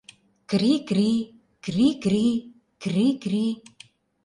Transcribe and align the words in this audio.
—Крри-кри, 0.49 1.11
крри-кри, 1.63 2.25
крри-кри. 2.81 3.45